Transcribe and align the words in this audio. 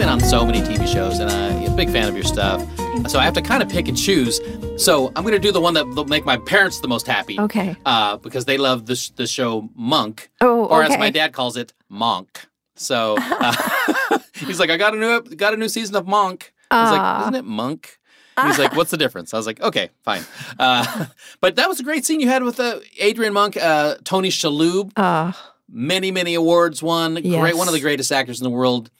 Been 0.00 0.08
on 0.08 0.18
so 0.20 0.46
many 0.46 0.62
TV 0.62 0.88
shows, 0.90 1.18
and 1.18 1.30
I'm 1.30 1.70
a 1.70 1.76
big 1.76 1.90
fan 1.90 2.08
of 2.08 2.14
your 2.14 2.24
stuff. 2.24 2.62
So 3.10 3.18
I 3.18 3.24
have 3.24 3.34
to 3.34 3.42
kind 3.42 3.62
of 3.62 3.68
pick 3.68 3.86
and 3.86 3.94
choose. 3.96 4.40
So 4.82 5.08
I'm 5.14 5.22
going 5.24 5.34
to 5.34 5.38
do 5.38 5.52
the 5.52 5.60
one 5.60 5.74
that 5.74 5.86
will 5.86 6.06
make 6.06 6.24
my 6.24 6.38
parents 6.38 6.80
the 6.80 6.88
most 6.88 7.06
happy. 7.06 7.38
Okay. 7.38 7.76
Uh, 7.84 8.16
because 8.16 8.46
they 8.46 8.56
love 8.56 8.86
the, 8.86 8.96
sh- 8.96 9.10
the 9.10 9.26
show 9.26 9.68
Monk. 9.74 10.30
Oh, 10.40 10.64
Or 10.64 10.82
as 10.82 10.98
my 10.98 11.10
dad 11.10 11.34
calls 11.34 11.58
it, 11.58 11.74
Monk. 11.90 12.46
So 12.76 13.16
uh, 13.20 14.18
he's 14.36 14.58
like, 14.58 14.70
I 14.70 14.78
got 14.78 14.94
a 14.94 14.96
new 14.96 15.20
got 15.36 15.52
a 15.52 15.58
new 15.58 15.68
season 15.68 15.94
of 15.96 16.06
Monk. 16.06 16.54
I 16.70 16.82
was 16.82 16.92
Ah. 16.92 16.94
like, 17.18 17.22
isn't 17.24 17.34
it 17.34 17.44
Monk? 17.44 17.98
He's 18.42 18.58
like, 18.58 18.74
what's 18.74 18.90
the 18.90 18.96
difference? 18.96 19.34
I 19.34 19.36
was 19.36 19.46
like, 19.46 19.60
okay, 19.60 19.90
fine. 20.02 20.22
Uh, 20.58 21.04
but 21.42 21.56
that 21.56 21.68
was 21.68 21.78
a 21.78 21.82
great 21.82 22.06
scene 22.06 22.20
you 22.20 22.28
had 22.28 22.42
with 22.42 22.58
uh, 22.58 22.80
Adrian 22.98 23.34
Monk, 23.34 23.58
uh, 23.58 23.96
Tony 24.04 24.30
Shalhoub 24.30 24.92
Uh, 24.96 25.32
many 25.68 26.10
many 26.10 26.32
awards 26.34 26.82
won 26.82 27.16
great 27.16 27.54
one 27.56 27.68
of 27.68 27.74
the 27.74 27.80
greatest 27.80 28.10
actors 28.10 28.40
in 28.40 28.44
the 28.44 28.50
world 28.50 28.90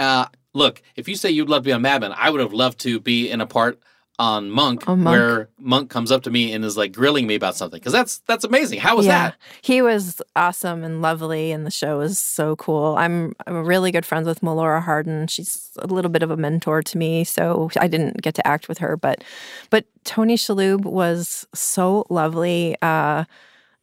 uh, 0.00 0.26
look 0.56 0.82
if 0.96 1.08
you 1.08 1.14
say 1.14 1.30
you'd 1.30 1.48
love 1.48 1.62
to 1.62 1.68
be 1.68 1.72
on 1.72 1.82
mad 1.82 2.00
men 2.00 2.12
i 2.16 2.30
would 2.30 2.40
have 2.40 2.52
loved 2.52 2.78
to 2.78 2.98
be 3.00 3.30
in 3.30 3.40
a 3.40 3.46
part 3.46 3.80
on 4.18 4.50
monk, 4.50 4.88
On 4.88 5.02
Monk. 5.02 5.14
where 5.14 5.48
monk 5.58 5.90
comes 5.90 6.10
up 6.10 6.22
to 6.22 6.30
me 6.30 6.52
and 6.52 6.64
is 6.64 6.76
like 6.76 6.92
grilling 6.92 7.26
me 7.26 7.34
about 7.34 7.54
something 7.54 7.78
because 7.78 7.92
that's 7.92 8.18
that's 8.20 8.44
amazing 8.44 8.80
how 8.80 8.96
was 8.96 9.06
yeah, 9.06 9.30
that 9.30 9.36
he 9.60 9.82
was 9.82 10.22
awesome 10.34 10.84
and 10.84 11.02
lovely, 11.02 11.52
and 11.52 11.66
the 11.66 11.70
show 11.70 11.98
was 11.98 12.18
so 12.18 12.56
cool. 12.56 12.94
I'm, 12.96 13.34
I'm 13.46 13.66
really 13.66 13.92
good 13.92 14.06
friends 14.06 14.26
with 14.26 14.40
Melora 14.40 14.82
Hardin. 14.82 15.26
She's 15.26 15.70
a 15.78 15.86
little 15.86 16.10
bit 16.10 16.22
of 16.22 16.30
a 16.30 16.36
mentor 16.36 16.82
to 16.82 16.98
me, 16.98 17.24
so 17.24 17.70
I 17.78 17.88
didn't 17.88 18.22
get 18.22 18.34
to 18.36 18.46
act 18.46 18.68
with 18.68 18.78
her, 18.78 18.96
but 18.96 19.22
but 19.70 19.84
Tony 20.04 20.36
Shalhoub 20.36 20.82
was 20.84 21.46
so 21.54 22.06
lovely. 22.08 22.76
Uh, 22.80 23.24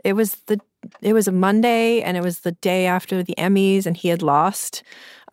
it 0.04 0.14
was 0.14 0.36
the 0.48 0.60
it 1.02 1.14
was 1.14 1.28
a 1.28 1.32
Monday, 1.32 2.02
and 2.02 2.18
it 2.18 2.24
was 2.24 2.40
the 2.40 2.54
day 2.54 2.88
after 2.88 3.22
the 3.22 3.36
Emmys, 3.38 3.86
and 3.86 3.96
he 3.96 4.08
had 4.08 4.22
lost. 4.22 4.84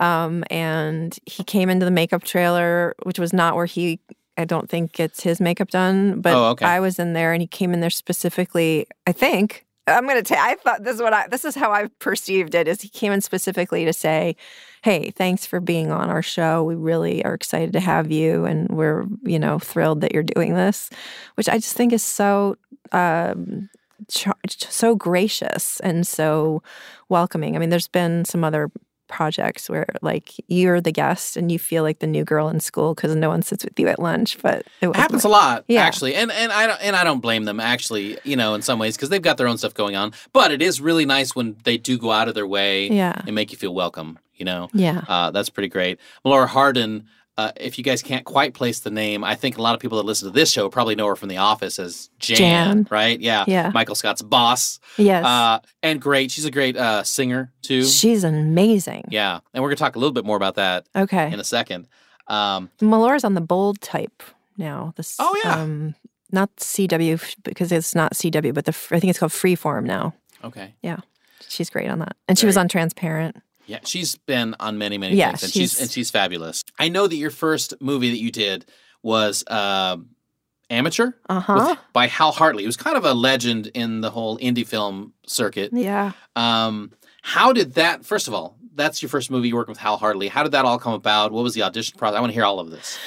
Um, 0.01 0.43
and 0.51 1.17
he 1.27 1.45
came 1.45 1.71
into 1.71 1.85
the 1.85 1.91
makeup 1.93 2.25
trailer, 2.25 2.95
which 3.05 3.19
was 3.19 3.33
not 3.33 3.55
where 3.55 3.67
he. 3.67 4.01
I 4.37 4.47
don't 4.47 4.71
think 4.71 4.93
gets 4.93 5.23
his 5.23 5.39
makeup 5.41 5.69
done, 5.69 6.23
but 6.23 6.35
Oh, 6.35 6.45
okay. 6.51 6.65
I 6.65 6.81
was 6.81 6.99
in 6.99 7.13
there, 7.13 7.33
and 7.33 7.43
he 7.43 7.47
came 7.47 7.75
in 7.75 7.81
there 7.81 7.91
specifically. 7.91 8.87
I 9.07 9.13
think 9.13 9.67
I'm 9.87 10.05
going 10.05 10.17
to 10.17 10.23
tell. 10.23 10.39
I 10.43 10.55
thought 10.55 10.83
this 10.85 10.95
is 10.97 11.03
what 11.03 11.13
I. 11.13 11.29
This 11.29 11.45
is 11.45 11.55
how 11.55 11.73
I 11.73 11.89
perceived 11.99 12.55
it. 12.55 12.67
Is 12.67 12.81
he 12.81 12.89
came 12.89 13.13
in 13.13 13.21
specifically 13.21 13.85
to 13.85 13.93
say, 13.93 14.37
"Hey, 14.83 15.11
thanks 15.11 15.45
for 15.45 15.61
being 15.61 15.91
on 15.91 16.09
our 16.09 16.23
show. 16.23 16.65
We 16.65 16.75
really 16.75 17.23
are 17.25 17.35
excited 17.35 17.75
to 17.75 17.81
have 17.81 18.11
you, 18.11 18.47
and 18.47 18.69
we're 18.71 19.05
you 19.23 19.39
know 19.39 19.59
thrilled 19.59 20.01
that 20.01 20.15
you're 20.15 20.23
doing 20.23 20.55
this," 20.55 20.89
which 21.35 21.49
I 21.49 21.57
just 21.57 21.77
think 21.77 21.93
is 21.93 22.03
so. 22.03 22.57
Um, 22.93 23.69
so 24.09 24.95
gracious 24.95 25.79
and 25.81 26.07
so 26.07 26.63
welcoming. 27.11 27.55
I 27.55 27.59
mean, 27.59 27.69
there's 27.69 27.87
been 27.87 28.25
some 28.25 28.43
other 28.43 28.71
projects 29.11 29.69
where 29.69 29.87
like 30.01 30.33
you're 30.49 30.81
the 30.81 30.93
guest 30.93 31.37
and 31.37 31.51
you 31.53 31.59
feel 31.59 31.83
like 31.83 31.99
the 31.99 32.07
new 32.07 32.25
girl 32.25 32.49
in 32.49 32.61
school 32.61 32.95
because 32.95 33.15
no 33.15 33.29
one 33.29 33.43
sits 33.43 33.65
with 33.65 33.79
you 33.79 33.89
at 33.89 33.99
lunch, 33.99 34.39
but 34.41 34.65
it 34.81 34.97
happens 34.97 35.25
a 35.25 35.29
lot 35.29 35.65
Yeah. 35.69 35.83
actually 35.83 36.15
and 36.15 36.31
and 36.33 36.51
i 36.53 36.67
don't 36.67 36.81
and 36.81 36.97
i 36.97 37.05
don't 37.05 37.21
blame 37.21 37.45
them 37.45 37.61
actually 37.61 38.17
you 38.25 38.37
know 38.37 38.55
in 38.55 38.63
some 38.63 38.79
ways 38.79 38.97
because 38.97 39.09
they've 39.11 39.21
got 39.21 39.37
their 39.37 39.49
own 39.49 39.59
stuff 39.59 39.75
going 39.75 39.97
on 39.97 40.13
but 40.33 40.51
it 40.53 40.63
is 40.63 40.81
really 40.81 41.05
nice 41.05 41.35
when 41.37 41.57
they 41.65 41.77
do 41.77 41.99
go 41.99 42.11
out 42.13 42.29
of 42.29 42.35
their 42.35 42.47
way 42.47 42.89
Yeah. 42.89 43.21
and 43.27 43.35
make 43.35 43.51
you 43.53 43.59
feel 43.59 43.75
welcome 43.75 44.19
you 44.37 44.45
know 44.45 44.69
Yeah. 44.73 45.03
Uh, 45.09 45.31
that's 45.33 45.51
pretty 45.51 45.69
great. 45.69 45.99
Melora 46.25 46.47
Hardin, 46.47 47.05
uh, 47.41 47.53
if 47.57 47.79
you 47.79 47.85
guys 47.85 48.03
can't 48.03 48.25
quite 48.25 48.55
place 48.55 48.81
the 48.81 48.91
name, 48.91 49.25
I 49.25 49.35
think 49.35 49.57
a 49.59 49.63
lot 49.63 49.75
of 49.75 49.81
people 49.81 49.99
that 49.99 50.05
listen 50.05 50.29
to 50.29 50.33
this 50.35 50.51
show 50.51 50.69
probably 50.69 50.95
know 50.95 51.07
her 51.07 51.17
from 51.17 51.29
The 51.29 51.39
Office 51.39 51.79
as 51.79 52.11
Jan, 52.19 52.37
Jan. 52.39 52.87
right? 52.91 53.19
Yeah. 53.21 53.45
Yeah. 53.47 53.71
Michael 53.75 53.95
Scott's 53.95 54.23
boss. 54.23 54.79
Yes. 54.97 55.25
Uh, 55.25 55.59
and 55.83 56.01
great. 56.01 56.31
She's 56.31 56.45
a 56.45 56.51
great 56.51 56.77
uh, 56.77 57.03
singer, 57.03 57.53
too. 57.63 57.85
She's 57.85 58.25
amazing. 58.25 59.05
yeah. 59.11 59.41
And 59.55 59.63
we're 59.63 59.69
going 59.71 59.77
to 59.77 59.83
talk 59.83 59.97
a 59.97 59.99
little 59.99 60.13
bit 60.13 60.25
more 60.25 60.37
about 60.37 60.57
that 60.57 60.87
Okay. 60.95 61.33
in 61.33 61.41
a 61.41 61.45
second. 61.45 61.89
Um, 62.27 62.71
Melora's 62.81 63.25
on 63.25 63.35
the 63.35 63.41
bold 63.41 63.81
type 63.81 64.23
now. 64.57 64.93
This, 64.97 65.17
Oh, 65.19 65.35
yeah. 65.45 65.57
Um, 65.61 65.95
not 66.33 66.55
CW 66.57 67.37
because 67.43 67.73
it's 67.73 67.95
not 67.95 68.13
CW, 68.15 68.55
but 68.55 68.65
the 68.65 68.71
I 68.93 69.01
think 69.01 69.11
it's 69.11 69.19
called 69.19 69.33
Freeform 69.33 69.85
now. 69.85 70.15
okay. 70.45 70.75
Yeah, 70.81 70.99
she's 71.49 71.69
great 71.71 71.89
on 71.91 71.99
that, 71.99 72.15
and 72.29 72.39
she 72.39 72.47
was 72.47 72.57
on 72.57 72.69
Transparent. 72.69 73.37
Yeah. 73.71 73.79
She's 73.85 74.17
been 74.17 74.55
on 74.61 74.79
many, 74.79 74.99
many 74.99 75.17
Yeah, 75.17 75.31
things. 75.31 75.43
And 75.45 75.53
she's, 75.53 75.71
she's- 75.73 75.81
and 75.81 75.91
she's 75.91 76.11
fabulous. 76.11 76.63
I 76.79 76.89
know 76.89 77.07
that 77.07 77.17
your 77.17 77.31
first 77.31 77.75
movie 77.81 78.11
that 78.11 78.19
you 78.21 78.31
did 78.31 78.67
was 79.03 79.45
uh, 79.47 79.97
Amateur 80.69 81.13
Uh 81.29 81.35
with- 81.37 81.45
huh. 81.45 81.77
by 81.93 82.07
Hal 82.07 82.33
Hartley. 82.33 82.63
He 82.63 82.67
was 82.67 82.77
kind 82.77 82.97
of 82.97 83.05
a 83.05 83.13
legend 83.15 83.69
in 83.75 84.01
the 84.03 84.11
whole 84.11 84.39
indie 84.39 84.67
film 84.67 85.13
circuit. 85.27 85.71
Yeah. 85.73 86.13
Um, 86.37 86.93
how 87.23 87.53
did 87.53 87.75
that? 87.75 88.05
First 88.05 88.29
of 88.29 88.35
all, 88.35 88.57
that's 88.75 89.03
your 89.03 89.09
first 89.09 89.31
movie. 89.31 89.49
You 89.49 89.57
worked 89.57 89.69
with 89.69 89.79
Hal 89.79 89.97
Hartley. 89.97 90.29
How 90.29 90.43
did 90.43 90.53
that 90.53 90.65
all 90.65 90.79
come 90.79 90.93
about? 90.95 91.33
What 91.33 91.43
was 91.45 91.55
the 91.55 91.63
audition 91.63 91.99
process? 91.99 92.17
I 92.17 92.21
want 92.21 92.31
to 92.31 92.35
hear 92.35 92.45
all 92.45 92.61
of 92.61 92.71
this. 92.71 92.99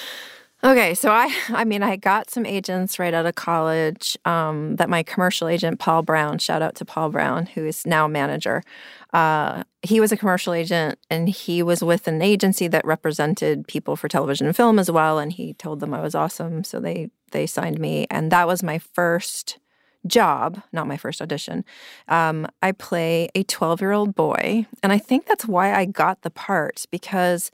Okay, 0.63 0.93
so 0.93 1.11
I, 1.11 1.29
I 1.49 1.65
mean, 1.65 1.83
I 1.83 1.97
got 1.97 2.29
some 2.29 2.45
agents 2.45 2.97
right 2.97 3.13
out 3.13 3.25
of 3.25 3.35
college. 3.35 4.17
Um, 4.25 4.77
that 4.77 4.89
my 4.89 5.03
commercial 5.03 5.47
agent 5.47 5.79
Paul 5.79 6.03
Brown, 6.03 6.37
shout 6.37 6.61
out 6.61 6.75
to 6.75 6.85
Paul 6.85 7.09
Brown, 7.09 7.47
who 7.47 7.65
is 7.65 7.85
now 7.85 8.07
manager. 8.07 8.63
Uh, 9.11 9.63
he 9.81 9.99
was 9.99 10.11
a 10.11 10.17
commercial 10.17 10.53
agent, 10.53 10.97
and 11.09 11.27
he 11.27 11.61
was 11.61 11.83
with 11.83 12.07
an 12.07 12.21
agency 12.21 12.67
that 12.69 12.85
represented 12.85 13.67
people 13.67 13.95
for 13.95 14.07
television 14.07 14.47
and 14.47 14.55
film 14.55 14.79
as 14.79 14.89
well. 14.89 15.19
And 15.19 15.33
he 15.33 15.53
told 15.53 15.81
them 15.81 15.93
I 15.93 16.01
was 16.01 16.15
awesome, 16.15 16.63
so 16.63 16.79
they 16.79 17.09
they 17.31 17.45
signed 17.45 17.79
me, 17.79 18.07
and 18.09 18.31
that 18.31 18.47
was 18.47 18.63
my 18.63 18.79
first 18.79 19.57
job, 20.05 20.61
not 20.71 20.87
my 20.87 20.97
first 20.97 21.21
audition. 21.21 21.63
Um, 22.07 22.47
I 22.61 22.73
play 22.73 23.29
a 23.35 23.43
12 23.43 23.81
year 23.81 23.91
old 23.91 24.15
boy, 24.15 24.65
and 24.81 24.91
I 24.93 24.97
think 24.97 25.25
that's 25.25 25.45
why 25.45 25.73
I 25.73 25.85
got 25.85 26.21
the 26.21 26.29
part 26.29 26.85
because, 26.91 27.51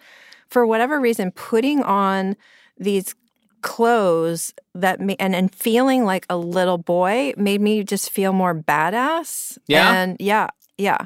for 0.48 0.66
whatever 0.66 1.00
reason, 1.00 1.32
putting 1.32 1.82
on 1.84 2.36
these 2.80 3.16
clothes 3.62 4.54
that 4.74 5.02
me 5.02 5.16
and 5.20 5.36
and 5.36 5.54
feeling 5.54 6.06
like 6.06 6.26
a 6.30 6.38
little 6.38 6.78
boy 6.78 7.34
made 7.38 7.62
me 7.62 7.84
just 7.84 8.10
feel 8.10 8.34
more 8.34 8.56
badass. 8.56 9.58
Yeah? 9.68 9.94
and 9.94 10.18
yeah, 10.20 10.48
yeah. 10.78 11.06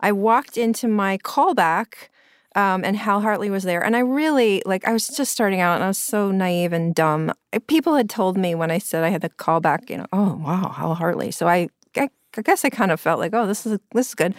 I 0.00 0.12
walked 0.12 0.56
into 0.56 0.88
my 0.88 1.18
callback. 1.18 2.08
Um, 2.56 2.84
and 2.84 2.96
Hal 2.96 3.20
Hartley 3.20 3.48
was 3.48 3.62
there, 3.62 3.80
and 3.80 3.94
I 3.94 4.00
really 4.00 4.60
like. 4.66 4.84
I 4.84 4.92
was 4.92 5.06
just 5.06 5.30
starting 5.30 5.60
out, 5.60 5.76
and 5.76 5.84
I 5.84 5.86
was 5.86 5.98
so 5.98 6.32
naive 6.32 6.72
and 6.72 6.92
dumb. 6.92 7.32
People 7.68 7.94
had 7.94 8.10
told 8.10 8.36
me 8.36 8.56
when 8.56 8.72
I 8.72 8.78
said 8.78 9.04
I 9.04 9.10
had 9.10 9.20
the 9.20 9.30
callback, 9.30 9.88
you 9.88 9.98
know, 9.98 10.06
oh 10.12 10.34
wow, 10.34 10.70
Hal 10.70 10.96
Hartley. 10.96 11.30
So 11.30 11.46
I, 11.46 11.68
I, 11.96 12.08
I 12.36 12.42
guess 12.42 12.64
I 12.64 12.68
kind 12.68 12.90
of 12.90 12.98
felt 12.98 13.20
like, 13.20 13.34
oh, 13.34 13.46
this 13.46 13.64
is 13.66 13.78
this 13.92 14.08
is 14.08 14.14
good. 14.16 14.34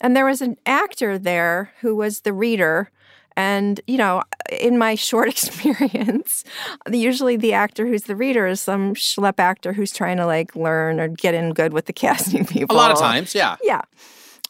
And 0.00 0.16
there 0.16 0.26
was 0.26 0.42
an 0.42 0.56
actor 0.66 1.18
there 1.20 1.70
who 1.82 1.94
was 1.94 2.22
the 2.22 2.32
reader. 2.32 2.90
And, 3.36 3.80
you 3.86 3.98
know, 3.98 4.22
in 4.50 4.78
my 4.78 4.94
short 4.94 5.28
experience, 5.36 6.44
usually 6.90 7.36
the 7.36 7.52
actor 7.52 7.86
who's 7.86 8.04
the 8.04 8.16
reader 8.16 8.46
is 8.46 8.60
some 8.60 8.94
schlep 8.94 9.38
actor 9.38 9.72
who's 9.72 9.92
trying 9.92 10.16
to 10.16 10.26
like 10.26 10.56
learn 10.56 11.00
or 11.00 11.08
get 11.08 11.34
in 11.34 11.52
good 11.52 11.72
with 11.72 11.86
the 11.86 11.92
casting 12.04 12.46
people. 12.46 12.74
A 12.74 12.78
lot 12.78 12.90
of 12.90 12.98
times, 12.98 13.34
yeah. 13.34 13.56
Yeah. 13.62 13.82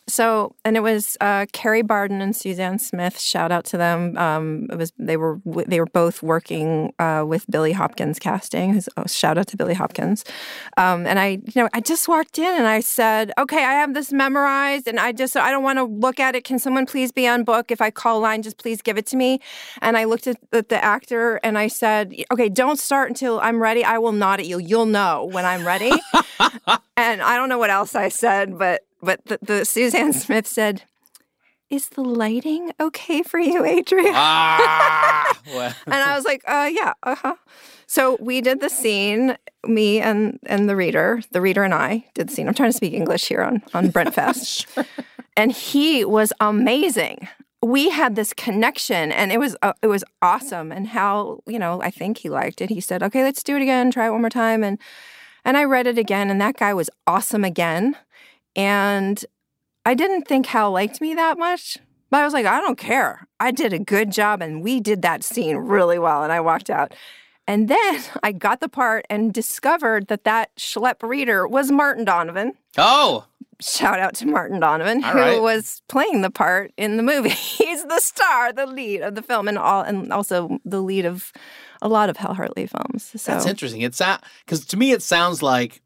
So, 0.08 0.54
and 0.64 0.76
it 0.76 0.84
was 0.84 1.16
uh, 1.20 1.46
Kerry 1.52 1.82
Barden 1.82 2.20
and 2.20 2.34
Suzanne 2.34 2.78
Smith. 2.78 3.18
Shout 3.18 3.50
out 3.50 3.64
to 3.66 3.76
them. 3.76 4.16
Um, 4.16 4.68
it 4.70 4.76
was 4.76 4.92
they 5.00 5.16
were 5.16 5.40
they 5.44 5.80
were 5.80 5.86
both 5.86 6.22
working 6.22 6.94
uh, 7.00 7.24
with 7.26 7.44
Billy 7.50 7.72
Hopkins 7.72 8.20
casting. 8.20 8.74
Who's, 8.74 8.88
oh, 8.96 9.06
shout 9.06 9.36
out 9.36 9.48
to 9.48 9.56
Billy 9.56 9.74
Hopkins. 9.74 10.24
Um, 10.76 11.08
and 11.08 11.18
I, 11.18 11.40
you 11.44 11.52
know, 11.56 11.68
I 11.72 11.80
just 11.80 12.06
walked 12.06 12.38
in 12.38 12.54
and 12.54 12.68
I 12.68 12.80
said, 12.80 13.32
"Okay, 13.36 13.64
I 13.64 13.72
have 13.72 13.94
this 13.94 14.12
memorized, 14.12 14.86
and 14.86 15.00
I 15.00 15.10
just 15.10 15.36
I 15.36 15.50
don't 15.50 15.64
want 15.64 15.78
to 15.78 15.84
look 15.84 16.20
at 16.20 16.36
it. 16.36 16.44
Can 16.44 16.60
someone 16.60 16.86
please 16.86 17.10
be 17.10 17.26
on 17.26 17.42
book? 17.42 17.72
If 17.72 17.80
I 17.80 17.90
call 17.90 18.20
a 18.20 18.22
line, 18.22 18.42
just 18.42 18.58
please 18.58 18.82
give 18.82 18.96
it 18.96 19.06
to 19.06 19.16
me." 19.16 19.40
And 19.82 19.96
I 19.96 20.04
looked 20.04 20.28
at 20.28 20.36
the, 20.52 20.64
the 20.68 20.82
actor 20.84 21.40
and 21.42 21.58
I 21.58 21.66
said, 21.66 22.14
"Okay, 22.30 22.48
don't 22.48 22.78
start 22.78 23.08
until 23.08 23.40
I'm 23.40 23.60
ready. 23.60 23.82
I 23.82 23.98
will 23.98 24.12
nod 24.12 24.38
at 24.38 24.46
you. 24.46 24.58
You'll 24.58 24.86
know 24.86 25.28
when 25.32 25.44
I'm 25.44 25.66
ready." 25.66 25.90
and 26.96 27.22
I 27.22 27.34
don't 27.34 27.48
know 27.48 27.58
what 27.58 27.70
else 27.70 27.96
I 27.96 28.08
said, 28.08 28.56
but 28.56 28.82
but 29.06 29.24
the, 29.26 29.38
the 29.40 29.64
Suzanne 29.64 30.12
Smith 30.24 30.46
said, 30.46 30.82
"Is 31.70 31.88
the 31.90 32.02
lighting 32.02 32.72
okay 32.78 33.22
for 33.22 33.38
you, 33.38 33.64
Adrian?" 33.64 34.12
Ah, 34.14 35.38
well, 35.54 35.74
and 35.86 35.94
I 35.94 36.14
was 36.16 36.24
like, 36.24 36.42
"Uh, 36.46 36.68
yeah, 36.72 36.92
uh 37.02 37.14
huh." 37.14 37.36
So 37.86 38.16
we 38.20 38.40
did 38.40 38.60
the 38.60 38.68
scene. 38.68 39.36
Me 39.64 40.00
and 40.00 40.38
and 40.46 40.68
the 40.68 40.76
reader, 40.76 41.22
the 41.30 41.40
reader 41.40 41.64
and 41.64 41.74
I 41.74 42.04
did 42.14 42.28
the 42.28 42.32
scene. 42.34 42.48
I'm 42.48 42.54
trying 42.54 42.70
to 42.70 42.76
speak 42.76 42.92
English 42.92 43.26
here 43.28 43.42
on 43.42 43.62
on 43.74 43.88
Brentfest, 43.94 44.66
and 45.36 45.52
he 45.52 46.04
was 46.04 46.32
amazing. 46.40 47.28
we 47.62 47.90
had 47.90 48.14
this 48.16 48.32
connection 48.34 49.10
and 49.10 49.32
it 49.32 49.38
was 49.40 49.56
uh, 49.62 49.72
it 49.82 49.88
was 49.88 50.04
awesome 50.22 50.70
and 50.76 50.86
how 50.88 51.40
you 51.52 51.58
know 51.58 51.80
i 51.82 51.90
think 51.90 52.18
he 52.18 52.28
liked 52.28 52.60
it 52.60 52.68
he 52.70 52.80
said 52.80 53.02
okay 53.02 53.22
let's 53.24 53.42
do 53.42 53.56
it 53.56 53.62
again 53.62 53.90
try 53.90 54.06
it 54.06 54.12
one 54.12 54.20
more 54.20 54.30
time 54.30 54.62
and 54.62 54.78
and 55.44 55.56
i 55.56 55.64
read 55.64 55.86
it 55.88 55.98
again 55.98 56.30
and 56.30 56.38
that 56.40 56.54
guy 56.56 56.72
was 56.74 56.90
awesome 57.06 57.44
again 57.44 57.96
and 58.56 59.24
i 59.84 59.94
didn't 59.94 60.22
think 60.26 60.46
hal 60.46 60.72
liked 60.72 61.00
me 61.00 61.14
that 61.14 61.38
much 61.38 61.78
but 62.10 62.20
i 62.20 62.24
was 62.24 62.32
like 62.32 62.46
i 62.46 62.60
don't 62.60 62.78
care 62.78 63.28
i 63.38 63.50
did 63.50 63.72
a 63.72 63.78
good 63.78 64.10
job 64.10 64.42
and 64.42 64.62
we 64.62 64.80
did 64.80 65.02
that 65.02 65.22
scene 65.22 65.56
really 65.56 65.98
well 65.98 66.22
and 66.24 66.32
i 66.32 66.40
walked 66.40 66.70
out 66.70 66.92
and 67.46 67.68
then 67.68 68.02
i 68.22 68.32
got 68.32 68.60
the 68.60 68.68
part 68.68 69.04
and 69.10 69.32
discovered 69.32 70.08
that 70.08 70.24
that 70.24 70.54
schlep 70.56 71.02
reader 71.02 71.46
was 71.46 71.70
martin 71.70 72.04
donovan 72.04 72.52
Oh, 72.78 73.24
shout 73.58 73.98
out 74.00 74.12
to 74.16 74.26
Martin 74.26 74.60
Donovan, 74.60 75.02
All 75.02 75.12
who 75.12 75.18
right. 75.18 75.40
was 75.40 75.80
playing 75.88 76.20
the 76.20 76.28
part 76.30 76.72
in 76.76 76.98
the 76.98 77.02
movie. 77.02 77.30
He's 77.58 77.82
the 77.86 78.00
star, 78.00 78.52
the 78.52 78.66
lead 78.66 79.00
of 79.00 79.14
the 79.14 79.22
film, 79.22 79.48
and 79.48 79.56
all, 79.56 79.80
and 79.80 80.12
also 80.12 80.58
the 80.66 80.82
lead 80.82 81.06
of 81.06 81.32
a 81.80 81.88
lot 81.88 82.10
of 82.10 82.18
Hal 82.18 82.34
Hartley 82.34 82.66
films. 82.66 83.12
So 83.16 83.32
that's 83.32 83.46
interesting. 83.46 83.80
It's 83.80 84.02
because 84.44 84.66
to 84.66 84.76
me 84.76 84.92
it 84.92 85.00
sounds 85.00 85.42
like 85.42 85.80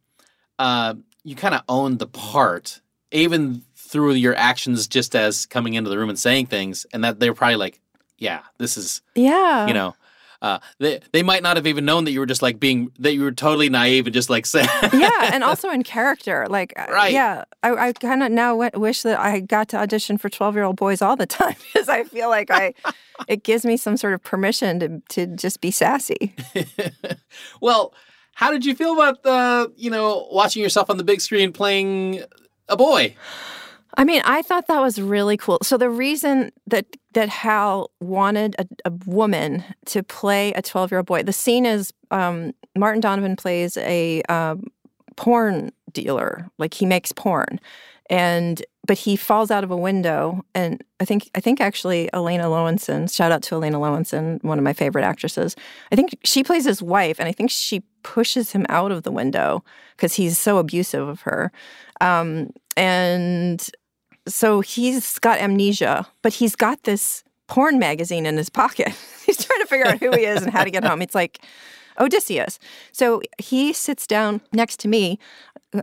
uh, 0.59 0.95
you 1.25 1.37
kind 1.37 1.55
of 1.55 1.63
own 1.69 1.99
the 1.99 2.07
part, 2.07 2.81
even 3.13 3.63
through 3.77 4.13
your 4.13 4.35
actions, 4.37 4.87
just 4.87 5.15
as 5.17 5.47
coming 5.47 5.75
into 5.75 5.91
the 5.91 5.99
room 5.99 6.09
and 6.09 6.19
saying 6.19 6.47
things, 6.47 6.87
and 6.93 7.03
that 7.05 7.21
they're 7.21 7.35
probably 7.35 7.57
like, 7.57 7.81
"Yeah, 8.19 8.41
this 8.59 8.77
is," 8.77 9.03
yeah, 9.15 9.67
you 9.67 9.75
know. 9.75 9.95
Uh, 10.43 10.59
they 10.79 11.01
they 11.13 11.23
might 11.23 11.43
not 11.43 11.59
have 11.59 11.67
even 11.67 11.85
known 11.85 12.05
that 12.05 12.13
you 12.13 12.19
were 12.21 12.25
just 12.25 12.41
like 12.41 12.59
being 12.59 12.91
that 12.99 13.13
you 13.13 13.21
were 13.23 13.31
totally 13.31 13.69
naive 13.69 14.07
and 14.07 14.15
just 14.15 14.31
like 14.31 14.47
saying 14.47 14.67
yeah, 14.95 15.35
and 15.35 15.45
also 15.51 15.69
in 15.69 15.83
character. 15.83 16.47
Like, 16.49 16.73
uh, 16.79 16.87
Right. 16.91 17.13
yeah, 17.13 17.45
I, 17.63 17.89
I 17.89 17.93
kind 17.93 18.23
of 18.23 18.33
now 18.33 18.53
w- 18.59 18.71
wish 18.81 19.03
that 19.03 19.21
I 19.21 19.41
got 19.41 19.69
to 19.69 19.77
audition 19.77 20.17
for 20.17 20.31
twelve-year-old 20.31 20.77
boys 20.77 21.03
all 21.03 21.15
the 21.15 21.27
time 21.27 21.57
because 21.75 21.91
I 21.91 22.05
feel 22.05 22.31
like 22.31 22.51
I, 22.51 22.73
it 23.29 23.43
gives 23.43 23.67
me 23.67 23.77
some 23.77 23.99
sort 23.99 24.15
of 24.15 24.23
permission 24.23 24.81
to 24.81 25.03
to 25.11 25.27
just 25.37 25.61
be 25.61 25.71
sassy. 25.71 26.35
well, 27.61 27.93
how 28.41 28.51
did 28.51 28.65
you 28.65 28.75
feel 28.75 28.95
about 28.95 29.23
the 29.23 29.71
you 29.77 29.91
know 29.91 30.27
watching 30.33 30.63
yourself 30.63 30.89
on 30.89 30.97
the 30.97 31.05
big 31.05 31.21
screen 31.21 31.53
playing 31.53 32.25
a 32.71 32.77
boy? 32.77 33.15
I 33.99 34.05
mean, 34.05 34.23
I 34.25 34.41
thought 34.41 34.67
that 34.69 34.81
was 34.81 34.99
really 34.99 35.37
cool. 35.37 35.59
So 35.63 35.77
the 35.77 35.91
reason 35.91 36.51
that 36.67 36.87
that 37.13 37.29
Hal 37.29 37.91
wanted 38.01 38.57
a, 38.59 38.67
a 38.87 38.93
woman 39.05 39.63
to 39.87 40.03
play 40.03 40.55
a 40.55 40.63
twelve 40.63 40.91
year 40.91 41.01
old 41.01 41.07
boy, 41.07 41.23
the 41.23 41.35
scene 41.35 41.67
is 41.67 41.93
um, 42.11 42.53
Martin 42.75 43.03
Donovan 43.03 43.37
plays 43.37 43.77
a 43.77 44.23
um, 44.23 44.69
porn 45.17 45.71
dealer, 45.93 46.49
like 46.57 46.73
he 46.73 46.87
makes 46.87 47.13
porn, 47.13 47.61
and 48.09 48.65
but 48.87 48.97
he 48.97 49.17
falls 49.17 49.51
out 49.51 49.65
of 49.65 49.71
a 49.71 49.77
window, 49.77 50.43
and 50.55 50.83
I 50.99 51.05
think 51.05 51.29
I 51.35 51.41
think 51.41 51.61
actually 51.61 52.09
Elina 52.15 52.45
Löwensohn, 52.45 53.15
shout 53.15 53.33
out 53.33 53.43
to 53.43 53.57
Elina 53.57 53.79
Löwensohn, 53.79 54.43
one 54.43 54.57
of 54.57 54.65
my 54.65 54.73
favorite 54.73 55.05
actresses. 55.05 55.57
I 55.93 55.97
think 55.97 56.17
she 56.25 56.43
plays 56.43 56.65
his 56.65 56.83
wife, 56.83 57.21
and 57.21 57.29
I 57.29 57.33
think 57.33 57.51
she 57.51 57.83
pushes 58.03 58.53
him 58.53 58.67
out 58.69 58.93
of 58.93 59.03
the 59.03 59.13
window 59.13 59.65
because 59.97 60.15
he's 60.15 60.39
so 60.39 60.59
abusive 60.59 61.07
of 61.07 61.23
her. 61.23 61.53
Um, 62.01 62.51
and 62.77 63.69
so 64.27 64.61
he's 64.61 65.19
got 65.19 65.39
amnesia, 65.39 66.07
but 66.23 66.33
he's 66.33 66.57
got 66.57 66.83
this 66.85 67.25
porn 67.47 67.79
magazine 67.79 68.27
in 68.27 68.37
his 68.37 68.49
pocket. 68.49 68.89
he's 69.27 69.45
trying 69.45 69.61
to 69.61 69.67
figure 69.67 69.87
out 69.87 69.99
who 69.99 70.11
he 70.13 70.25
is 70.25 70.43
and 70.43 70.53
how 70.53 70.65
to 70.65 70.71
get 70.71 70.85
home. 70.85 71.03
It's 71.03 71.15
like 71.15 71.41
Odysseus. 72.01 72.59
So 72.93 73.23
he 73.39 73.73
sits 73.73 74.07
down 74.07 74.41
next 74.53 74.79
to 74.81 74.89
me. 74.89 75.19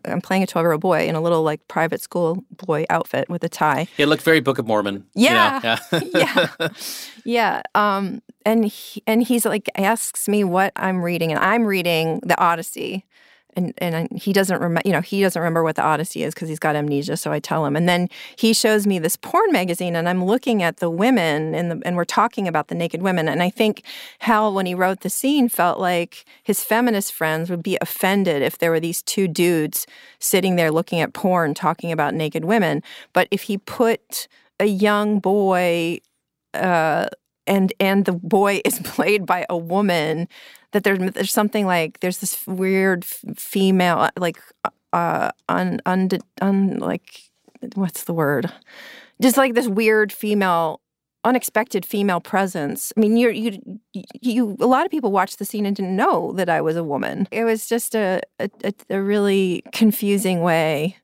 I'm 0.03 0.19
playing 0.19 0.43
a 0.43 0.47
12 0.47 0.63
year 0.63 0.71
old 0.73 0.81
boy 0.81 1.07
in 1.07 1.15
a 1.15 1.21
little 1.21 1.43
like 1.43 1.65
private 1.69 2.01
school 2.01 2.43
boy 2.65 2.85
outfit 2.89 3.29
with 3.29 3.43
a 3.43 3.49
tie. 3.49 3.87
It 3.97 4.07
looked 4.07 4.23
very 4.23 4.41
Book 4.41 4.57
of 4.57 4.67
Mormon. 4.67 5.05
you 5.13 5.29
know? 5.29 5.35
Yeah. 5.35 5.79
yeah. 5.91 5.99
yeah. 6.59 6.67
Yeah. 7.23 7.61
Um, 7.73 8.21
and 8.45 8.65
he, 8.65 9.03
and 9.07 9.23
he's 9.23 9.45
like 9.45 9.69
asks 9.75 10.27
me 10.27 10.43
what 10.43 10.73
I'm 10.75 11.01
reading, 11.01 11.31
and 11.31 11.39
I'm 11.39 11.65
reading 11.65 12.19
the 12.25 12.39
Odyssey. 12.39 13.05
And, 13.57 13.73
and 13.79 14.07
he 14.11 14.33
doesn't 14.33 14.61
remember, 14.61 14.83
you 14.85 14.93
know, 14.93 15.01
he 15.01 15.21
doesn't 15.21 15.41
remember 15.41 15.63
what 15.63 15.75
the 15.75 15.81
Odyssey 15.81 16.23
is 16.23 16.35
because 16.35 16.47
he's 16.47 16.59
got 16.59 16.75
amnesia. 16.75 17.17
So 17.17 17.31
I 17.31 17.39
tell 17.39 17.65
him, 17.65 17.75
and 17.75 17.89
then 17.89 18.07
he 18.35 18.53
shows 18.53 18.85
me 18.85 18.99
this 18.99 19.15
porn 19.15 19.51
magazine, 19.51 19.95
and 19.95 20.07
I'm 20.07 20.23
looking 20.23 20.61
at 20.61 20.77
the 20.77 20.91
women, 20.91 21.55
and 21.55 21.71
the, 21.71 21.81
and 21.83 21.95
we're 21.95 22.05
talking 22.05 22.47
about 22.47 22.67
the 22.67 22.75
naked 22.75 23.01
women. 23.01 23.27
And 23.27 23.41
I 23.41 23.49
think 23.49 23.83
Hal, 24.19 24.53
when 24.53 24.67
he 24.67 24.75
wrote 24.75 24.99
the 24.99 25.09
scene, 25.09 25.49
felt 25.49 25.79
like 25.79 26.23
his 26.43 26.63
feminist 26.63 27.11
friends 27.11 27.49
would 27.49 27.63
be 27.63 27.79
offended 27.81 28.43
if 28.43 28.59
there 28.59 28.69
were 28.69 28.79
these 28.79 29.01
two 29.01 29.27
dudes 29.27 29.87
sitting 30.19 30.55
there 30.55 30.69
looking 30.69 30.99
at 30.99 31.13
porn, 31.13 31.55
talking 31.55 31.91
about 31.91 32.13
naked 32.13 32.45
women. 32.45 32.83
But 33.11 33.27
if 33.31 33.41
he 33.41 33.57
put 33.57 34.27
a 34.59 34.65
young 34.65 35.19
boy 35.19 35.99
uh, 36.53 37.07
and 37.47 37.73
and 37.79 38.05
the 38.05 38.11
boy 38.11 38.61
is 38.65 38.79
played 38.83 39.25
by 39.25 39.45
a 39.49 39.57
woman 39.57 40.27
that 40.71 40.83
there's 40.83 40.99
there's 41.13 41.31
something 41.31 41.65
like 41.65 41.99
there's 42.01 42.17
this 42.19 42.45
weird 42.47 43.05
female 43.05 44.09
like 44.17 44.37
uh 44.93 45.31
un, 45.49 45.79
un, 45.85 46.09
un 46.41 46.77
like 46.77 47.21
what's 47.75 48.03
the 48.05 48.13
word 48.13 48.51
just 49.21 49.37
like 49.37 49.53
this 49.53 49.67
weird 49.67 50.11
female 50.11 50.79
unexpected 51.23 51.85
female 51.85 52.21
presence 52.21 52.93
i 52.95 52.99
mean 52.99 53.17
you 53.17 53.29
you 53.29 53.59
you 54.21 54.55
a 54.61 54.67
lot 54.67 54.85
of 54.85 54.91
people 54.91 55.11
watched 55.11 55.39
the 55.39 55.45
scene 55.45 55.65
and 55.65 55.75
didn't 55.75 55.95
know 55.95 56.31
that 56.33 56.47
i 56.49 56.61
was 56.61 56.75
a 56.77 56.83
woman 56.83 57.27
it 57.31 57.43
was 57.43 57.67
just 57.67 57.95
a 57.95 58.21
a, 58.39 58.49
a- 58.63 58.73
a 58.97 59.01
really 59.01 59.63
confusing 59.73 60.41
way 60.41 60.95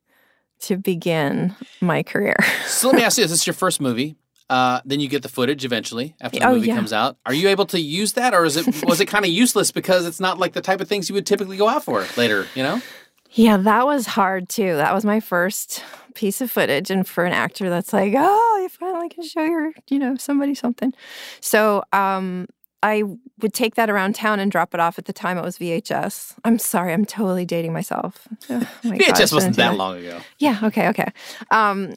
to 0.60 0.76
begin 0.78 1.54
my 1.82 2.02
career 2.02 2.36
So 2.66 2.88
let 2.88 2.96
me 2.96 3.02
ask 3.02 3.18
you: 3.18 3.24
this. 3.24 3.32
This 3.32 3.40
is 3.40 3.46
your 3.46 3.54
first 3.54 3.80
movie. 3.80 4.14
Uh, 4.50 4.80
then 4.84 5.00
you 5.00 5.08
get 5.08 5.22
the 5.22 5.28
footage 5.28 5.64
eventually 5.64 6.14
after 6.20 6.38
the 6.38 6.46
Oh, 6.46 6.54
movie 6.54 6.68
yeah. 6.68 6.76
comes 6.76 6.92
out. 6.92 7.16
Are 7.24 7.32
you 7.32 7.48
able 7.48 7.64
to 7.66 7.80
use 7.80 8.12
that, 8.12 8.34
or 8.34 8.44
is 8.44 8.56
it 8.56 8.84
was 8.86 9.00
it 9.00 9.06
kind 9.06 9.24
of 9.24 9.30
useless 9.30 9.72
because 9.72 10.04
it's 10.06 10.20
not 10.20 10.38
like 10.38 10.52
the 10.52 10.60
type 10.60 10.80
of 10.80 10.88
things 10.88 11.08
you 11.08 11.14
would 11.14 11.26
typically 11.26 11.56
go 11.56 11.68
out 11.68 11.82
for 11.84 12.06
later? 12.16 12.46
You 12.54 12.62
know? 12.62 12.82
Yeah, 13.30 13.56
that 13.56 13.84
was 13.86 14.06
hard 14.06 14.48
too. 14.48 14.76
That 14.76 14.94
was 14.94 15.04
my 15.04 15.18
first 15.18 15.82
piece 16.14 16.40
of 16.40 16.50
footage. 16.50 16.90
And 16.90 17.08
for 17.08 17.24
an 17.24 17.32
actor, 17.32 17.68
that's 17.70 17.92
like, 17.92 18.14
oh, 18.16 18.58
you 18.62 18.68
finally 18.68 19.08
can 19.08 19.24
show 19.24 19.42
your, 19.42 19.72
you 19.88 19.98
know, 19.98 20.14
somebody 20.16 20.54
something. 20.54 20.92
So 21.40 21.82
um, 21.92 22.46
I 22.82 23.02
would 23.40 23.52
take 23.52 23.74
that 23.74 23.90
around 23.90 24.14
town 24.14 24.38
and 24.38 24.52
drop 24.52 24.72
it 24.74 24.78
off. 24.78 24.98
At 25.00 25.06
the 25.06 25.12
time, 25.12 25.36
it 25.36 25.42
was 25.42 25.58
VHS. 25.58 26.34
I'm 26.44 26.60
sorry, 26.60 26.92
I'm 26.92 27.04
totally 27.04 27.44
dating 27.44 27.72
myself. 27.72 28.28
Oh, 28.50 28.58
my 28.84 28.98
VHS 28.98 29.08
God, 29.08 29.32
I 29.32 29.34
wasn't 29.34 29.56
that 29.56 29.76
long 29.76 29.96
ago. 29.98 30.20
Yeah, 30.38 30.60
okay, 30.64 30.88
okay. 30.90 31.10
Um, 31.50 31.94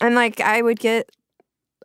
and 0.00 0.16
like 0.16 0.40
I 0.40 0.60
would 0.62 0.80
get 0.80 1.08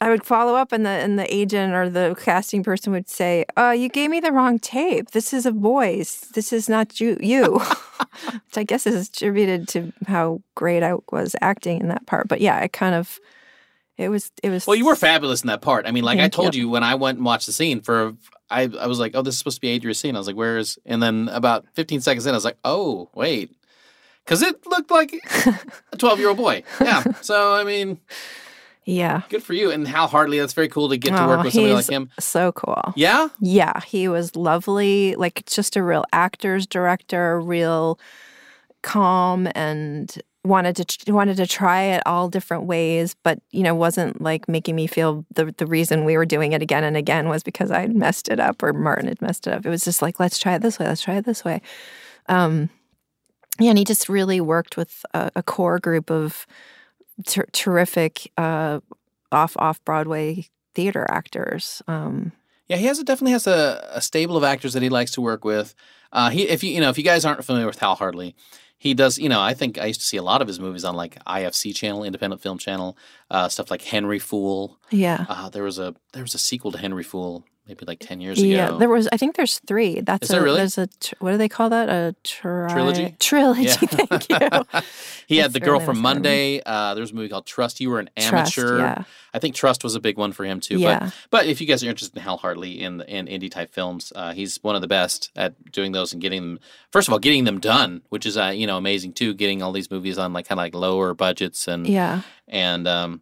I 0.02 0.10
would 0.10 0.24
follow 0.26 0.56
up 0.56 0.72
and 0.72 0.86
the 0.86 0.90
and 0.90 1.18
the 1.18 1.34
agent 1.34 1.74
or 1.74 1.90
the 1.90 2.16
casting 2.20 2.64
person 2.64 2.92
would 2.94 3.10
say, 3.10 3.46
"Uh, 3.58 3.72
you 3.72 3.90
gave 3.90 4.10
me 4.10 4.20
the 4.20 4.32
wrong 4.32 4.60
tape. 4.60 5.12
This 5.12 5.34
is 5.34 5.46
a 5.46 5.52
voice. 5.52 6.22
This 6.34 6.54
is 6.54 6.70
not 6.70 7.00
you." 7.00 7.18
You, 7.20 7.60
which 8.24 8.58
I 8.58 8.64
guess 8.64 8.86
is 8.86 9.10
attributed 9.10 9.68
to 9.70 9.92
how 10.08 10.42
great 10.56 10.84
I 10.84 10.96
was 11.12 11.36
acting 11.42 11.82
in 11.82 11.88
that 11.90 12.06
part. 12.06 12.28
But 12.28 12.42
yeah, 12.42 12.60
it 12.60 12.74
kind 12.74 12.96
of, 12.96 13.20
it 13.98 14.10
was, 14.10 14.32
it 14.44 14.50
was. 14.50 14.68
Well, 14.68 14.76
you 14.76 14.86
were 14.86 14.96
fabulous 14.96 15.42
in 15.42 15.48
that 15.48 15.62
part. 15.62 15.88
I 15.88 15.92
mean, 15.92 16.04
like 16.04 16.20
I 16.20 16.28
told 16.28 16.56
you. 16.56 16.64
you 16.64 16.70
when 16.70 16.84
I 16.84 16.96
went 16.96 17.18
and 17.18 17.26
watched 17.26 17.48
the 17.48 17.54
scene 17.54 17.82
for, 17.82 18.16
I 18.50 18.64
I 18.64 18.88
was 18.88 19.00
like, 19.00 19.14
oh, 19.16 19.22
this 19.22 19.36
is 19.36 19.40
supposed 19.40 19.58
to 19.58 19.62
be 19.62 19.70
Adria's 19.70 20.00
scene. 20.00 20.16
I 20.16 20.20
was 20.20 20.28
like, 20.28 20.36
where 20.36 20.58
is? 20.58 20.78
And 20.86 21.02
then 21.02 21.30
about 21.30 21.66
15 21.74 22.02
seconds 22.02 22.26
in, 22.26 22.34
I 22.34 22.38
was 22.38 22.46
like, 22.46 22.58
oh, 22.64 23.10
wait, 23.16 23.56
because 24.28 24.42
it 24.42 24.66
looked 24.68 24.92
like 24.92 25.14
a 25.92 25.98
12 25.98 26.20
year 26.20 26.28
old 26.28 26.38
boy. 26.38 26.64
Yeah. 26.82 27.04
So 27.22 27.54
I 27.54 27.64
mean, 27.64 28.00
Yeah. 28.88 29.22
good 29.30 29.44
for 29.44 29.54
you. 29.54 29.70
And 29.70 29.88
Hal 29.88 30.08
Hartley, 30.08 30.40
that's 30.40 30.54
very 30.54 30.70
cool 30.70 30.88
to 30.90 30.98
get 30.98 31.10
to 31.10 31.28
work 31.28 31.40
Oh, 31.40 31.44
with 31.44 31.54
somebody 31.54 31.74
like 31.74 31.90
him. 31.90 32.10
So 32.20 32.52
cool. 32.54 32.94
Yeah. 32.96 33.28
Yeah, 33.42 33.82
he 33.82 34.08
was 34.08 34.36
lovely. 34.36 35.14
Like 35.16 35.46
just 35.46 35.76
a 35.76 35.84
real 35.84 36.06
actor's 36.14 36.66
director, 36.66 37.40
real 37.42 38.00
calm 38.84 39.48
and 39.56 40.16
wanted 40.46 40.76
to 40.78 41.12
wanted 41.14 41.36
to 41.36 41.46
try 41.46 41.82
it 41.84 42.02
all 42.06 42.30
different 42.30 42.64
ways, 42.64 43.16
but 43.24 43.40
you 43.52 43.64
know 43.64 43.76
wasn't 43.76 44.22
like 44.22 44.48
making 44.48 44.76
me 44.78 44.88
feel 44.88 45.26
the 45.34 45.54
the 45.58 45.66
reason 45.66 46.06
we 46.06 46.16
were 46.16 46.26
doing 46.26 46.54
it 46.54 46.62
again 46.62 46.86
and 46.86 46.96
again 46.96 47.28
was 47.28 47.44
because 47.44 47.70
I 47.70 47.82
had 47.82 47.94
messed 47.94 48.30
it 48.30 48.40
up 48.40 48.64
or 48.64 48.72
Martin 48.72 49.10
had 49.10 49.22
messed 49.22 49.48
it 49.48 49.54
up. 49.54 49.66
It 49.66 49.70
was 49.70 49.84
just 49.84 50.02
like 50.02 50.20
let's 50.22 50.40
try 50.40 50.56
it 50.56 50.62
this 50.62 50.80
way, 50.80 50.88
let's 50.88 51.02
try 51.02 51.16
it 51.18 51.26
this 51.26 51.44
way. 51.44 51.62
Um, 52.30 52.70
yeah, 53.60 53.70
and 53.72 53.78
he 53.78 53.84
just 53.84 54.08
really 54.08 54.40
worked 54.40 54.78
with 54.78 55.04
a, 55.14 55.32
a 55.36 55.44
core 55.44 55.80
group 55.80 56.10
of 56.10 56.48
ter- 57.26 57.48
terrific 57.52 58.32
uh, 58.38 58.80
off 59.32 59.56
off 59.58 59.84
Broadway 59.86 60.48
theater 60.76 61.06
actors. 61.10 61.82
Um, 61.88 62.32
Yeah, 62.68 62.78
he 62.78 62.86
has 62.86 63.00
a, 63.00 63.04
definitely 63.04 63.32
has 63.32 63.48
a, 63.48 63.90
a 63.94 64.02
stable 64.02 64.38
of 64.38 64.44
actors 64.44 64.74
that 64.74 64.84
he 64.84 64.90
likes 64.90 65.12
to 65.12 65.22
work 65.22 65.44
with. 65.46 65.74
Uh, 66.12 66.30
he, 66.30 66.48
if 66.48 66.64
you 66.64 66.72
you 66.72 66.82
know, 66.82 66.90
if 66.90 66.98
you 66.98 67.04
guys 67.04 67.26
aren't 67.26 67.44
familiar 67.44 67.68
with 67.68 67.80
Hal 67.80 67.96
Hartley, 67.96 68.36
he 68.78 68.94
does. 68.94 69.18
You 69.18 69.30
know, 69.30 69.42
I 69.42 69.54
think 69.54 69.78
I 69.78 69.86
used 69.86 70.02
to 70.02 70.06
see 70.06 70.18
a 70.18 70.24
lot 70.24 70.42
of 70.42 70.48
his 70.48 70.60
movies 70.60 70.86
on 70.86 70.96
like 70.96 71.24
IFC 71.26 71.76
channel, 71.76 72.04
Independent 72.04 72.42
Film 72.42 72.58
Channel, 72.58 72.98
uh, 73.32 73.50
stuff 73.50 73.72
like 73.72 73.82
Henry 73.82 74.20
Fool. 74.20 74.80
yeah. 74.92 75.26
Uh, 75.28 75.50
there 75.50 75.64
was 75.64 75.80
a 75.80 75.96
there 76.14 76.24
was 76.24 76.36
a 76.36 76.40
sequel 76.40 76.72
to 76.72 76.78
Henry 76.78 77.04
Fool 77.04 77.44
maybe 77.68 77.86
like 77.86 78.00
ten 78.00 78.22
years 78.22 78.40
ago. 78.40 78.48
Yeah, 78.48 78.72
there 78.72 78.90
was. 78.90 79.08
I 79.12 79.18
think 79.18 79.36
there's 79.36 79.60
three. 79.60 80.02
That's 80.02 80.24
Is 80.24 80.30
there 80.30 80.42
a, 80.42 80.44
really? 80.44 80.58
There's 80.58 80.78
a 80.78 80.88
what 81.20 81.32
do 81.32 81.38
they 81.38 81.50
call 81.50 81.70
that? 81.70 81.90
A 81.90 82.16
tri- 82.24 82.70
Trilogy? 82.70 83.16
Trilogy. 83.20 83.64
Yeah. 83.64 83.76
Thank 83.76 84.30
you. 84.30 84.82
he 85.28 85.38
had 85.38 85.54
the 85.54 85.60
girl 85.60 85.74
really 85.80 85.86
from. 85.86 85.98
Monday. 86.00 86.62
Uh, 86.66 86.94
there 86.94 87.02
was 87.02 87.12
a 87.12 87.16
movie 87.16 87.30
called 87.30 87.46
Trust. 87.46 87.80
You 87.82 87.90
were 87.90 88.00
an 88.00 88.10
Trust, 88.18 88.58
amateur. 88.58 88.80
yeah. 88.80 89.04
I 89.34 89.40
think 89.40 89.56
Trust 89.56 89.84
was 89.84 89.94
a 89.96 90.00
big 90.00 90.18
one 90.18 90.32
for 90.32 90.46
him 90.46 90.60
too. 90.60 90.80
Yeah. 90.80 91.00
But 91.00 91.14
but 91.30 91.46
if 91.48 91.60
you 91.62 91.68
guys 91.68 91.84
are 91.84 91.90
interested 91.90 92.18
in 92.18 92.24
Hal 92.24 92.38
Hartley 92.38 92.82
in 92.82 93.02
in 93.02 93.28
indie 93.28 93.52
type 93.52 93.74
films, 93.74 94.14
uh, 94.16 94.34
he's 94.34 94.58
one 94.64 94.76
of 94.76 94.82
the 94.82 94.88
best 94.88 95.32
at 95.36 95.72
doing 95.72 95.92
those 95.92 96.14
and 96.14 96.22
getting 96.22 96.42
them. 96.42 96.60
First 96.92 97.08
of 97.08 97.14
all, 97.14 97.20
getting 97.20 97.44
them 97.44 97.60
done, 97.60 98.02
which 98.10 98.26
is 98.26 98.38
uh, 98.38 98.54
you 98.56 98.68
know 98.68 98.78
amazing 98.78 99.14
too. 99.14 99.34
Getting 99.34 99.62
all 99.62 99.72
these 99.72 99.92
movies 99.92 100.18
on 100.18 100.34
like 100.34 100.48
kind 100.48 100.60
of 100.60 100.64
like 100.64 100.74
lower 100.74 101.14
budgets 101.14 101.68
and 101.68 101.86
Yeah, 101.88 102.22
and 102.48 102.88
um, 102.88 103.22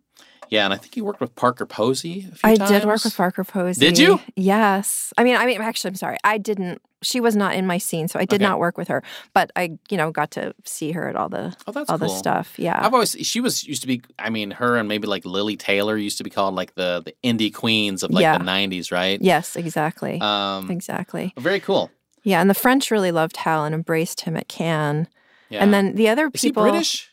yeah, 0.50 0.66
and 0.66 0.74
I 0.74 0.78
think 0.78 0.94
he 0.96 1.02
worked 1.02 1.20
with 1.22 1.36
Parker 1.36 1.66
Posey. 1.66 2.28
A 2.32 2.36
few 2.36 2.40
I 2.44 2.56
times. 2.56 2.70
did 2.72 2.86
work 2.86 3.04
with 3.04 3.16
Parker 3.16 3.44
Posey. 3.44 3.80
Did 3.80 3.98
you? 3.98 4.20
Yes. 4.36 5.14
I 5.18 5.24
mean, 5.24 5.36
I 5.36 5.46
mean, 5.46 5.62
actually, 5.62 5.90
I'm 5.90 5.96
sorry. 5.96 6.18
I 6.24 6.38
didn't. 6.38 6.82
She 7.02 7.20
was 7.20 7.36
not 7.36 7.54
in 7.56 7.68
my 7.68 7.78
scene, 7.78 8.08
so 8.08 8.18
I 8.20 8.26
did 8.26 8.42
Okay. 8.42 8.50
not 8.50 8.58
work 8.58 8.78
with 8.80 8.88
her. 8.88 9.04
But 9.34 9.52
I, 9.56 9.78
you 9.92 9.98
know, 9.98 10.10
got 10.12 10.32
to 10.32 10.56
see 10.64 10.92
her 10.94 11.08
at 11.08 11.16
all 11.16 11.30
the 11.30 11.56
Oh, 11.68 11.72
that's 11.72 11.90
all 11.90 12.00
cool. 12.00 12.08
the 12.08 12.14
stuff. 12.16 12.58
Yeah. 12.58 12.84
I've 12.84 12.94
always 12.94 13.12
she 13.22 13.42
was 13.42 13.64
used 13.64 13.82
to 13.82 13.88
be. 13.88 14.02
I 14.18 14.30
mean, 14.30 14.52
her 14.52 14.76
and 14.78 14.88
maybe 14.90 15.06
like 15.08 15.24
Lili 15.26 15.56
Taylor 15.56 15.98
used 15.98 16.18
to 16.18 16.24
be 16.24 16.30
called 16.32 16.56
like 16.56 16.74
the 16.76 17.04
the 17.06 17.14
indie 17.24 17.54
queens 17.54 18.02
of 18.02 18.12
like 18.12 18.24
Yeah. 18.24 18.38
the 18.38 18.44
'90s, 18.44 18.92
right? 18.92 19.22
yes, 19.22 19.56
exactly. 19.56 20.20
Um, 20.22 20.72
exactly. 20.72 21.34
very 21.38 21.60
cool. 21.60 21.92
Yeah, 22.24 22.42
and 22.42 22.50
the 22.50 22.56
French 22.56 22.90
really 22.90 23.12
loved 23.12 23.38
Hal 23.38 23.66
and 23.66 23.76
embraced 23.76 24.22
him 24.22 24.36
at 24.36 24.48
Cannes. 24.48 25.08
Yeah. 25.50 25.62
And 25.64 25.72
then 25.72 25.94
the 25.94 26.10
other 26.10 26.32
is 26.34 26.42
he 26.42 26.48
people. 26.50 26.64
British? 26.64 27.12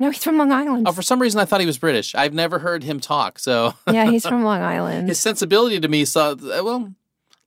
No, 0.00 0.10
he's 0.10 0.24
from 0.24 0.38
Long 0.38 0.50
Island. 0.50 0.88
Oh, 0.88 0.92
for 0.92 1.02
some 1.02 1.20
reason 1.20 1.40
I 1.40 1.44
thought 1.44 1.60
he 1.60 1.66
was 1.66 1.78
British. 1.78 2.14
I've 2.14 2.34
never 2.34 2.58
heard 2.58 2.82
him 2.82 2.98
talk, 3.00 3.38
so 3.38 3.74
yeah, 3.92 4.10
he's 4.10 4.26
from 4.26 4.42
Long 4.42 4.62
Island. 4.76 5.08
his 5.08 5.20
sensibility 5.20 5.78
to 5.78 5.88
me 5.88 6.04
saw 6.06 6.34
well. 6.34 6.92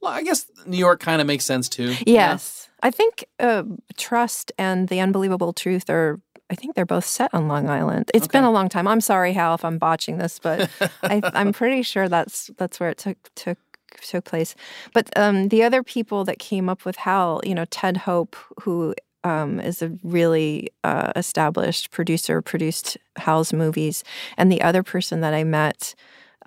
well, 0.02 0.12
I 0.12 0.22
guess 0.24 0.46
New 0.66 0.78
York 0.78 1.00
kind 1.00 1.20
of 1.20 1.28
makes 1.28 1.46
sense 1.46 1.68
too. 1.68 1.96
Yes. 2.06 2.70
I 2.84 2.92
think 2.92 3.26
uh, 3.40 3.64
Trust 3.98 4.52
and 4.58 4.88
The 4.90 5.00
Unbelievable 5.00 5.54
Truth 5.54 5.90
are, 5.90 6.20
I 6.50 6.56
think 6.56 6.76
they're 6.76 6.86
both 6.86 7.06
set 7.06 7.34
on 7.34 7.48
Long 7.48 7.70
Island. 7.70 8.12
It's 8.14 8.28
been 8.28 8.44
a 8.44 8.52
long 8.52 8.68
time. 8.70 8.88
I'm 8.88 9.00
sorry, 9.02 9.34
Hal, 9.34 9.56
if 9.56 9.64
I'm 9.66 9.78
botching 9.78 10.18
this, 10.18 10.38
but 10.38 10.70
I, 11.04 11.22
I'm 11.34 11.54
pretty 11.54 11.82
sure 11.82 12.08
that's 12.10 12.52
that's 12.58 12.80
where 12.80 12.90
it 12.90 12.98
took 12.98 13.18
took 13.36 13.58
took 14.02 14.26
place. 14.26 14.54
But 14.94 15.10
um, 15.18 15.48
the 15.48 15.64
other 15.64 15.82
people 15.82 16.26
that 16.26 16.40
came 16.40 16.68
up 16.70 16.84
with 16.86 16.98
Hal, 16.98 17.42
you 17.46 17.56
know, 17.56 17.66
Ted 17.66 17.98
Hope, 17.98 18.36
who 18.62 18.94
um, 19.24 19.60
is 19.60 19.82
a 19.82 19.92
really 20.04 20.70
uh, 20.84 21.12
established 21.16 21.92
producer, 21.92 22.42
produced 22.42 22.98
Hal's 23.18 23.54
movies, 23.54 24.04
and 24.38 24.52
the 24.52 24.62
other 24.62 24.84
person 24.84 25.22
that 25.22 25.34
I 25.34 25.44
met 25.44 25.96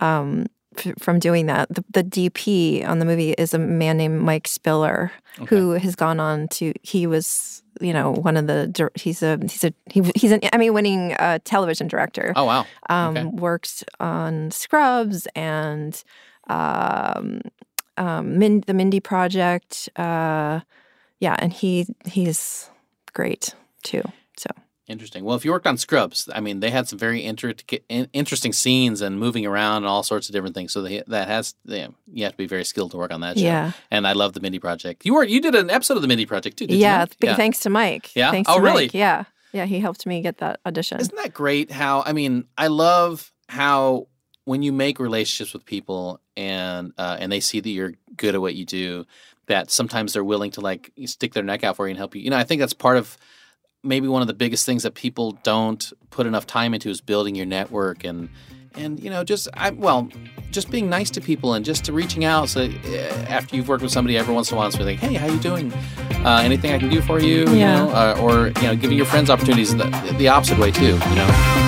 um, 0.00 0.46
f- 0.76 0.94
from 0.98 1.18
doing 1.18 1.46
that, 1.46 1.68
the, 1.68 1.84
the 1.92 2.04
DP 2.04 2.86
on 2.86 2.98
the 2.98 3.04
movie 3.04 3.32
is 3.32 3.54
a 3.54 3.58
man 3.58 3.96
named 3.96 4.20
Mike 4.20 4.46
Spiller, 4.48 5.10
who 5.48 5.70
has 5.72 5.94
gone 5.96 6.20
on 6.20 6.48
to. 6.48 6.72
He 6.82 7.06
was, 7.06 7.62
you 7.80 7.92
know, 7.92 8.12
one 8.12 8.36
of 8.36 8.46
the. 8.46 8.90
He's 8.94 9.22
a 9.22 9.38
he's 9.42 9.64
a 9.64 9.72
he, 9.90 10.02
he's 10.14 10.32
an 10.32 10.40
Emmy-winning 10.44 11.14
uh, 11.14 11.38
television 11.44 11.88
director. 11.88 12.32
Oh 12.36 12.44
wow. 12.44 12.66
um, 12.88 13.16
okay. 13.16 13.26
Works 13.26 13.84
on 14.00 14.50
Scrubs 14.50 15.26
and 15.34 16.02
um, 16.48 17.40
um, 17.96 18.38
Min- 18.38 18.64
the 18.66 18.74
Mindy 18.74 19.00
Project. 19.00 19.88
Uh, 19.96 20.60
yeah, 21.20 21.36
and 21.38 21.52
he 21.52 21.86
he's 22.04 22.70
great 23.12 23.54
too. 23.82 24.02
So 24.36 24.50
Interesting. 24.88 25.24
Well, 25.24 25.34
if 25.36 25.44
you 25.44 25.50
worked 25.50 25.66
on 25.66 25.78
Scrubs, 25.78 26.28
I 26.32 26.38
mean, 26.38 26.60
they 26.60 26.70
had 26.70 26.86
some 26.86 26.96
very 26.96 27.24
inter- 27.24 27.54
interesting 27.88 28.52
scenes 28.52 29.00
and 29.00 29.18
moving 29.18 29.44
around 29.44 29.78
and 29.78 29.86
all 29.86 30.04
sorts 30.04 30.28
of 30.28 30.32
different 30.32 30.54
things. 30.54 30.72
So 30.72 30.80
they, 30.80 31.02
that 31.08 31.26
has 31.26 31.56
yeah, 31.64 31.88
you 32.12 32.22
have 32.22 32.34
to 32.34 32.38
be 32.38 32.46
very 32.46 32.64
skilled 32.64 32.92
to 32.92 32.96
work 32.96 33.12
on 33.12 33.20
that 33.22 33.36
show. 33.36 33.44
Yeah. 33.44 33.72
And 33.90 34.06
I 34.06 34.12
love 34.12 34.34
the 34.34 34.40
Mindy 34.40 34.60
Project. 34.60 35.04
You 35.04 35.14
were 35.14 35.24
you 35.24 35.40
did 35.40 35.56
an 35.56 35.70
episode 35.70 35.96
of 35.96 36.02
the 36.02 36.08
Mindy 36.08 36.24
Project 36.24 36.56
too. 36.56 36.68
Did 36.68 36.78
yeah, 36.78 37.00
You 37.02 37.06
big 37.18 37.36
thanks 37.36 37.58
to 37.60 37.70
Mike. 37.70 38.14
Yeah? 38.14 38.30
Thanks 38.30 38.48
Oh, 38.48 38.58
to 38.58 38.62
really? 38.62 38.84
Mike. 38.84 38.94
Yeah. 38.94 39.24
Yeah, 39.52 39.64
he 39.64 39.80
helped 39.80 40.06
me 40.06 40.20
get 40.20 40.38
that 40.38 40.60
audition. 40.66 41.00
Isn't 41.00 41.16
that 41.16 41.34
great? 41.34 41.72
How 41.72 42.02
I 42.06 42.12
mean, 42.12 42.44
I 42.56 42.68
love 42.68 43.32
how 43.48 44.06
when 44.44 44.62
you 44.62 44.72
make 44.72 45.00
relationships 45.00 45.52
with 45.52 45.64
people 45.64 46.20
and 46.36 46.92
uh, 46.96 47.16
and 47.18 47.32
they 47.32 47.40
see 47.40 47.58
that 47.58 47.70
you're 47.70 47.94
good 48.16 48.34
at 48.34 48.40
what 48.40 48.54
you 48.54 48.64
do, 48.64 49.06
that 49.46 49.70
sometimes 49.70 50.12
they're 50.12 50.24
willing 50.24 50.50
to 50.52 50.60
like 50.60 50.90
stick 51.06 51.32
their 51.34 51.42
neck 51.42 51.62
out 51.64 51.76
for 51.76 51.86
you 51.86 51.90
and 51.90 51.98
help 51.98 52.14
you. 52.14 52.22
You 52.22 52.30
know, 52.30 52.36
I 52.36 52.44
think 52.44 52.60
that's 52.60 52.72
part 52.72 52.96
of 52.96 53.16
maybe 53.82 54.08
one 54.08 54.20
of 54.22 54.28
the 54.28 54.34
biggest 54.34 54.66
things 54.66 54.82
that 54.82 54.94
people 54.94 55.32
don't 55.44 55.92
put 56.10 56.26
enough 56.26 56.46
time 56.46 56.74
into 56.74 56.90
is 56.90 57.00
building 57.00 57.34
your 57.36 57.46
network 57.46 58.02
and 58.04 58.28
and 58.74 58.98
you 59.00 59.08
know 59.10 59.22
just 59.24 59.46
I 59.54 59.70
well 59.70 60.08
just 60.50 60.70
being 60.70 60.90
nice 60.90 61.08
to 61.10 61.20
people 61.20 61.54
and 61.54 61.64
just 61.64 61.84
to 61.84 61.92
reaching 61.92 62.24
out 62.24 62.48
so 62.48 62.62
uh, 62.62 62.96
after 63.28 63.54
you've 63.56 63.68
worked 63.68 63.82
with 63.82 63.92
somebody 63.92 64.16
every 64.18 64.34
once 64.34 64.50
in 64.50 64.56
a 64.56 64.58
while, 64.58 64.70
so 64.72 64.82
like, 64.82 64.98
hey, 64.98 65.14
how 65.14 65.26
you 65.26 65.38
doing? 65.38 65.72
Uh, 66.24 66.40
anything 66.42 66.72
I 66.72 66.78
can 66.78 66.88
do 66.90 67.00
for 67.02 67.20
you? 67.20 67.46
You 67.48 67.54
Yeah. 67.56 67.84
know, 67.84 67.90
uh, 67.90 68.18
or 68.20 68.46
you 68.48 68.62
know, 68.66 68.74
giving 68.76 68.96
your 68.96 69.06
friends 69.06 69.30
opportunities 69.30 69.76
the, 69.76 69.84
the 70.18 70.28
opposite 70.28 70.58
way 70.58 70.70
too. 70.72 70.84
You 70.94 71.14
know. 71.14 71.65